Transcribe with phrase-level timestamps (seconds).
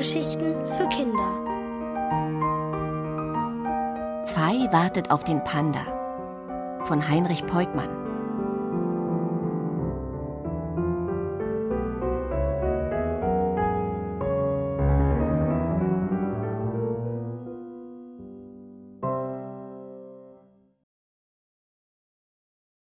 [0.00, 1.44] Hörgeschichten für Kinder.
[4.28, 5.84] Fei wartet auf den Panda
[6.86, 7.90] von Heinrich Peukmann.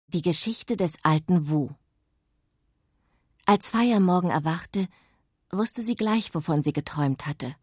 [0.06, 1.70] Die Geschichte des alten Wu.
[3.44, 4.86] Als Fei am Morgen erwachte,
[5.52, 7.54] wusste sie gleich, wovon sie geträumt hatte.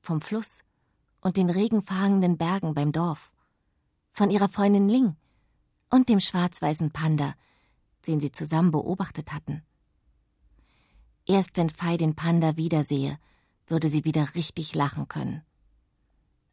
[0.00, 0.62] Vom Fluss
[1.20, 3.32] und den regenverhangenen Bergen beim Dorf,
[4.12, 5.16] von ihrer Freundin Ling
[5.90, 7.34] und dem schwarz-weißen Panda,
[8.06, 9.62] den sie zusammen beobachtet hatten.
[11.26, 13.18] Erst wenn Fei den Panda wiedersehe,
[13.66, 15.42] würde sie wieder richtig lachen können.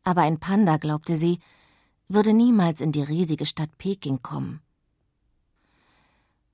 [0.04, 1.40] Aber ein Panda, glaubte sie,
[2.08, 4.62] würde niemals in die riesige Stadt Peking kommen.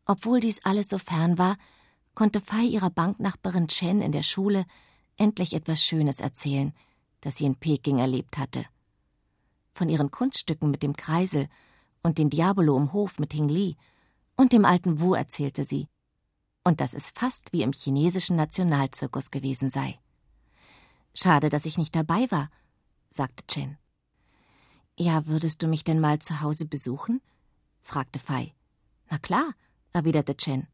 [0.05, 1.57] Obwohl dies alles so fern war,
[2.15, 4.65] konnte Fei ihrer Banknachbarin Chen in der Schule
[5.17, 6.73] endlich etwas Schönes erzählen,
[7.21, 8.65] das sie in Peking erlebt hatte.
[9.73, 11.47] Von ihren Kunststücken mit dem Kreisel
[12.01, 13.75] und dem Diabolo im Hof mit Hing Li
[14.35, 15.87] und dem alten Wu erzählte sie.
[16.63, 19.99] Und dass es fast wie im chinesischen Nationalzirkus gewesen sei.
[21.13, 22.49] Schade, dass ich nicht dabei war,
[23.09, 23.77] sagte Chen.
[24.97, 27.21] Ja, würdest du mich denn mal zu Hause besuchen?
[27.81, 28.53] fragte Fei.
[29.09, 29.53] Na klar,
[29.93, 30.67] erwiderte Chen.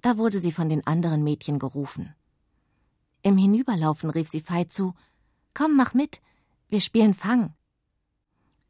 [0.00, 2.14] Da wurde sie von den anderen Mädchen gerufen.
[3.22, 4.94] Im Hinüberlaufen rief sie Fei zu:
[5.54, 6.20] Komm, mach mit,
[6.68, 7.54] wir spielen Fang.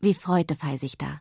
[0.00, 1.20] Wie freute Fei sich da.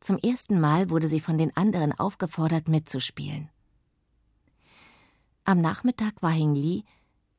[0.00, 3.50] Zum ersten Mal wurde sie von den anderen aufgefordert, mitzuspielen.
[5.44, 6.84] Am Nachmittag war Hing Li,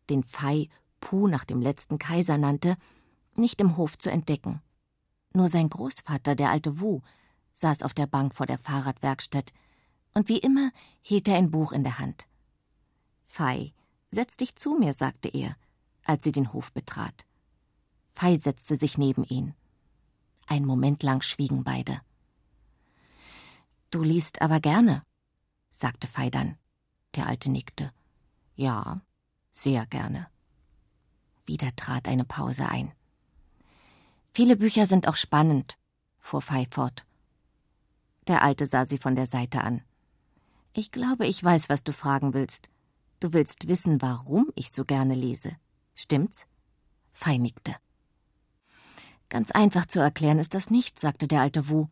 [0.09, 2.77] den Fei Pu nach dem letzten Kaiser nannte,
[3.35, 4.61] nicht im Hof zu entdecken.
[5.33, 7.01] Nur sein Großvater, der alte Wu,
[7.53, 9.51] saß auf der Bank vor der Fahrradwerkstatt,
[10.17, 10.71] und wie immer
[11.03, 12.25] hielt er ein Buch in der Hand.
[13.27, 13.71] Fei,
[14.09, 15.55] setz dich zu mir, sagte er,
[16.03, 17.27] als sie den Hof betrat.
[18.15, 19.53] Fei setzte sich neben ihn.
[20.47, 22.01] Ein Moment lang schwiegen beide.
[23.91, 25.03] Du liest aber gerne,
[25.71, 26.57] sagte Fei dann.
[27.13, 27.93] Der Alte nickte.
[28.55, 29.01] Ja,
[29.51, 30.27] sehr gerne.
[31.45, 32.91] Wieder trat eine Pause ein.
[34.33, 35.77] Viele Bücher sind auch spannend,
[36.17, 37.05] fuhr Fei fort.
[38.25, 39.83] Der Alte sah sie von der Seite an.
[40.77, 42.69] Ich glaube, ich weiß, was du fragen willst.
[43.19, 45.55] Du willst wissen, warum ich so gerne lese.
[45.95, 46.45] Stimmt's?
[47.11, 47.75] Fei nickte.
[49.27, 51.87] Ganz einfach zu erklären ist das nicht, sagte der alte Wu,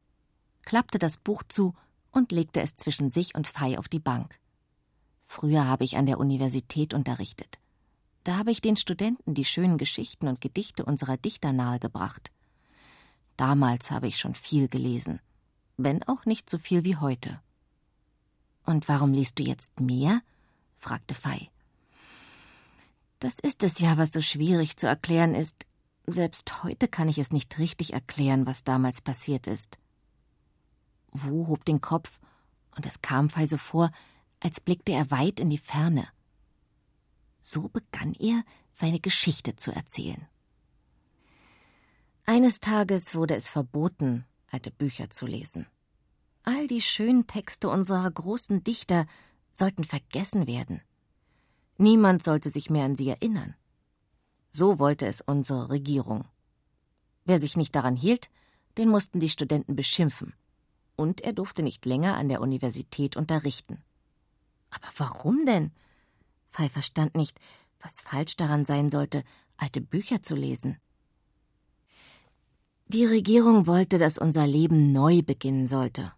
[0.67, 1.73] klappte das Buch zu
[2.11, 4.39] und legte es zwischen sich und Fei auf die Bank.
[5.23, 7.57] Früher habe ich an der Universität unterrichtet.
[8.23, 12.31] Da habe ich den Studenten die schönen Geschichten und Gedichte unserer Dichter nahegebracht.
[13.35, 15.21] Damals habe ich schon viel gelesen,
[15.75, 17.41] wenn auch nicht so viel wie heute.
[18.65, 20.21] Und warum liest du jetzt mehr?
[20.75, 21.49] fragte Fei.
[23.19, 25.65] Das ist es ja, was so schwierig zu erklären ist.
[26.07, 29.77] Selbst heute kann ich es nicht richtig erklären, was damals passiert ist.
[31.11, 32.19] Wu hob den Kopf,
[32.75, 33.91] und es kam Fei so vor,
[34.39, 36.07] als blickte er weit in die Ferne.
[37.41, 38.43] So begann er,
[38.73, 40.27] seine Geschichte zu erzählen.
[42.25, 45.67] Eines Tages wurde es verboten, alte Bücher zu lesen.
[46.47, 49.07] All die schönen Texte unserer großen Dichter
[49.51, 50.79] sollten vergessen werden.
[51.79, 53.55] Niemand sollte sich mehr an sie erinnern.
[54.51, 56.25] So wollte es unsere Regierung.
[57.25, 58.29] Wer sich nicht daran hielt,
[58.77, 60.35] den mussten die Studenten beschimpfen.
[60.95, 63.83] Und er durfte nicht länger an der Universität unterrichten.
[64.69, 65.71] Aber warum denn?
[66.45, 67.39] Fei verstand nicht,
[67.79, 69.23] was falsch daran sein sollte,
[69.57, 70.77] alte Bücher zu lesen.
[72.87, 76.13] Die Regierung wollte, dass unser Leben neu beginnen sollte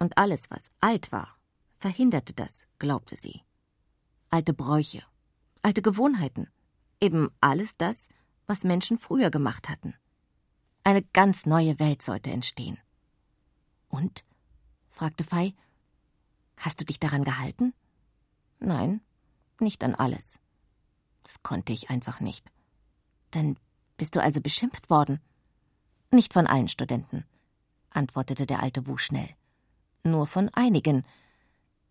[0.00, 1.36] und alles, was alt war,
[1.76, 3.42] verhinderte das, glaubte sie.
[4.30, 5.02] Alte Bräuche,
[5.62, 6.48] alte Gewohnheiten,
[7.00, 8.08] eben alles das,
[8.46, 9.94] was Menschen früher gemacht hatten.
[10.82, 12.78] Eine ganz neue Welt sollte entstehen.
[13.88, 14.24] Und?
[14.88, 15.54] fragte Fei.
[16.56, 17.74] Hast du dich daran gehalten?
[18.58, 19.00] Nein,
[19.60, 20.40] nicht an alles.
[21.22, 22.50] Das konnte ich einfach nicht.
[23.30, 23.56] Dann
[23.96, 25.20] bist du also beschimpft worden?
[26.10, 27.24] Nicht von allen Studenten,
[27.90, 29.36] antwortete der alte Wu schnell
[30.04, 31.04] nur von einigen.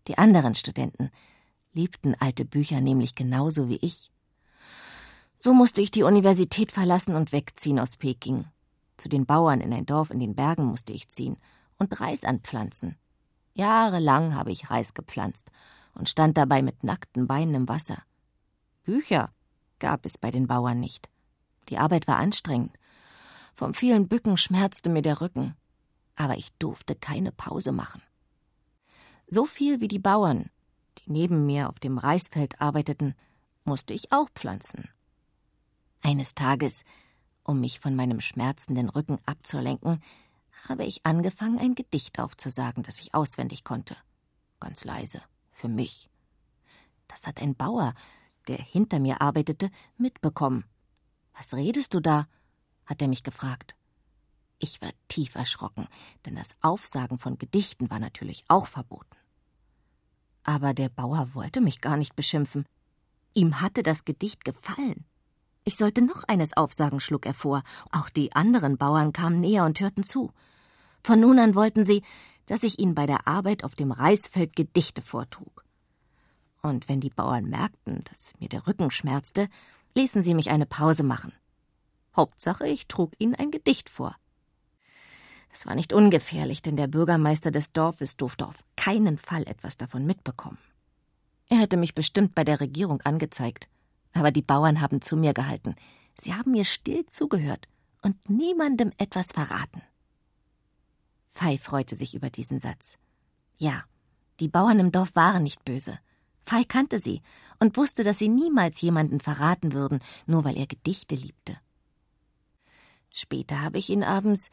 [0.06, 1.10] Die anderen Studenten
[1.72, 4.10] liebten alte Bücher nämlich genauso wie ich.
[5.38, 8.44] So musste ich die Universität verlassen und wegziehen aus Peking.
[8.96, 11.36] Zu den Bauern in ein Dorf in den Bergen musste ich ziehen
[11.78, 12.96] und Reis anpflanzen.
[13.54, 15.50] Jahrelang habe ich Reis gepflanzt
[15.94, 18.02] und stand dabei mit nackten Beinen im Wasser.
[18.84, 19.32] Bücher
[19.78, 21.08] gab es bei den Bauern nicht.
[21.68, 22.76] Die Arbeit war anstrengend.
[23.54, 25.56] Vom vielen Bücken schmerzte mir der Rücken
[26.20, 28.02] aber ich durfte keine Pause machen.
[29.26, 30.50] So viel wie die Bauern,
[30.98, 33.14] die neben mir auf dem Reisfeld arbeiteten,
[33.64, 34.90] musste ich auch pflanzen.
[36.02, 36.84] Eines Tages,
[37.42, 40.02] um mich von meinem schmerzenden Rücken abzulenken,
[40.68, 43.96] habe ich angefangen, ein Gedicht aufzusagen, das ich auswendig konnte.
[44.60, 46.10] Ganz leise, für mich.
[47.08, 47.94] Das hat ein Bauer,
[48.46, 50.64] der hinter mir arbeitete, mitbekommen.
[51.32, 52.26] Was redest du da?
[52.84, 53.74] hat er mich gefragt.
[54.58, 55.88] Ich war tief erschrocken,
[56.24, 59.16] denn das Aufsagen von Gedichten war natürlich auch verboten.
[60.42, 62.64] Aber der Bauer wollte mich gar nicht beschimpfen.
[63.34, 65.04] Ihm hatte das Gedicht gefallen.
[65.64, 67.62] Ich sollte noch eines aufsagen, schlug er vor.
[67.92, 70.32] Auch die anderen Bauern kamen näher und hörten zu.
[71.02, 72.02] Von nun an wollten sie,
[72.46, 75.64] dass ich ihnen bei der Arbeit auf dem Reisfeld Gedichte vortrug.
[76.62, 79.48] Und wenn die Bauern merkten, dass mir der Rücken schmerzte,
[79.94, 81.32] ließen sie mich eine Pause machen.
[82.16, 84.16] Hauptsache, ich trug ihnen ein Gedicht vor.
[85.52, 90.06] Es war nicht ungefährlich, denn der Bürgermeister des Dorfes durfte auf keinen Fall etwas davon
[90.06, 90.58] mitbekommen.
[91.48, 93.68] Er hätte mich bestimmt bei der Regierung angezeigt,
[94.12, 95.74] aber die Bauern haben zu mir gehalten.
[96.20, 97.66] Sie haben mir still zugehört
[98.02, 99.82] und niemandem etwas verraten.
[101.32, 102.98] Fei freute sich über diesen Satz.
[103.56, 103.84] Ja,
[104.40, 105.98] die Bauern im Dorf waren nicht böse.
[106.44, 107.22] Fei kannte sie
[107.58, 111.56] und wusste, dass sie niemals jemanden verraten würden, nur weil er Gedichte liebte.
[113.12, 114.50] Später habe ich ihn abends,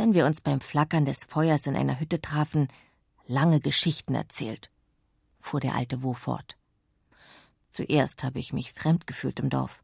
[0.00, 2.68] wenn wir uns beim Flackern des Feuers in einer Hütte trafen,
[3.26, 4.70] lange Geschichten erzählt,
[5.36, 6.56] fuhr der alte Wo fort.
[7.68, 9.82] Zuerst habe ich mich fremd gefühlt im Dorf,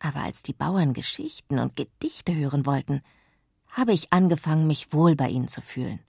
[0.00, 3.00] aber als die Bauern Geschichten und Gedichte hören wollten,
[3.68, 6.00] habe ich angefangen, mich wohl bei ihnen zu fühlen.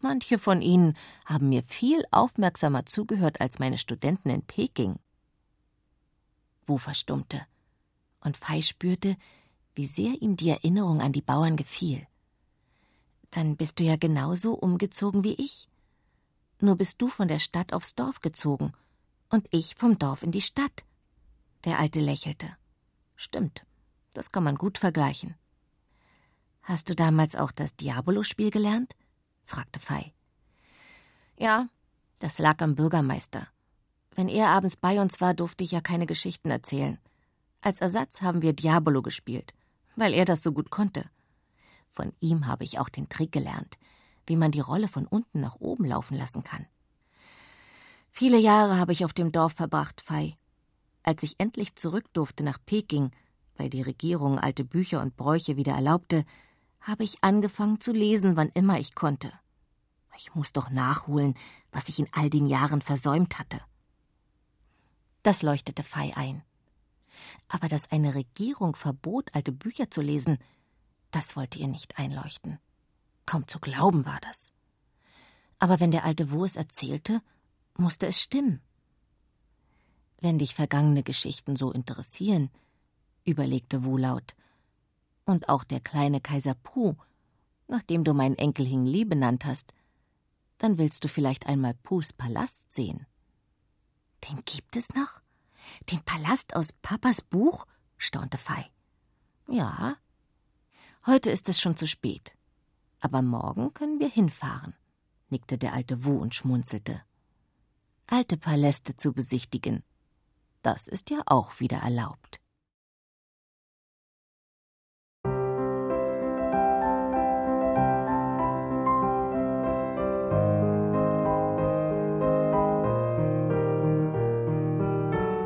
[0.00, 4.96] Manche von ihnen haben mir viel aufmerksamer zugehört als meine Studenten in Peking.
[6.66, 7.42] Wu verstummte,
[8.22, 9.16] und Fei spürte,
[9.76, 12.08] wie sehr ihm die Erinnerung an die Bauern gefiel.
[13.34, 15.68] Dann bist du ja genauso umgezogen wie ich.
[16.60, 18.72] Nur bist du von der Stadt aufs Dorf gezogen
[19.28, 20.84] und ich vom Dorf in die Stadt.
[21.64, 22.56] Der Alte lächelte.
[23.16, 23.66] Stimmt,
[24.12, 25.34] das kann man gut vergleichen.
[26.62, 28.94] Hast du damals auch das Diabolo-Spiel gelernt?
[29.44, 30.12] fragte Fei.
[31.36, 31.68] Ja,
[32.20, 33.48] das lag am Bürgermeister.
[34.14, 36.98] Wenn er abends bei uns war, durfte ich ja keine Geschichten erzählen.
[37.60, 39.54] Als Ersatz haben wir Diabolo gespielt,
[39.96, 41.10] weil er das so gut konnte.
[41.94, 43.78] Von ihm habe ich auch den Trick gelernt,
[44.26, 46.66] wie man die Rolle von unten nach oben laufen lassen kann.
[48.10, 50.36] Viele Jahre habe ich auf dem Dorf verbracht, Fei.
[51.04, 53.12] Als ich endlich zurück durfte nach Peking,
[53.56, 56.24] weil die Regierung alte Bücher und Bräuche wieder erlaubte,
[56.80, 59.32] habe ich angefangen zu lesen, wann immer ich konnte.
[60.16, 61.34] Ich muss doch nachholen,
[61.70, 63.60] was ich in all den Jahren versäumt hatte.
[65.22, 66.42] Das leuchtete Fei ein.
[67.46, 70.38] Aber dass eine Regierung verbot, alte Bücher zu lesen,
[71.14, 72.58] das wollte ihr nicht einleuchten.
[73.26, 74.52] Kaum zu glauben war das.
[75.58, 77.22] Aber wenn der alte Wo es erzählte,
[77.76, 78.60] musste es stimmen.
[80.20, 82.50] Wenn dich vergangene Geschichten so interessieren,
[83.24, 84.34] überlegte Wu laut,
[85.24, 86.94] und auch der kleine Kaiser Pu,
[87.68, 89.72] nachdem du meinen Enkel Hing Li benannt hast,
[90.58, 93.06] dann willst du vielleicht einmal Pus Palast sehen.
[94.28, 95.20] Den gibt es noch?
[95.90, 97.66] Den Palast aus Papas Buch?
[97.96, 98.70] staunte Fei.
[99.48, 99.96] Ja.
[101.06, 102.34] Heute ist es schon zu spät.
[102.98, 104.74] Aber morgen können wir hinfahren,
[105.28, 107.02] nickte der alte Wu und schmunzelte.
[108.06, 109.82] Alte Paläste zu besichtigen,
[110.62, 112.40] das ist ja auch wieder erlaubt.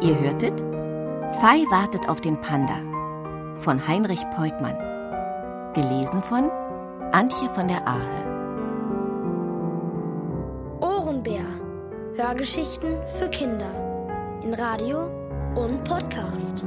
[0.01, 0.61] Ihr hörtet
[1.41, 2.79] Fei wartet auf den Panda
[3.59, 4.98] von Heinrich Peutmann.
[5.81, 6.51] Gelesen von
[7.13, 8.27] Antje von der Ahe.
[10.81, 11.45] Ohrenbär.
[12.17, 13.71] Hörgeschichten für Kinder.
[14.43, 15.09] In Radio
[15.55, 16.67] und Podcast.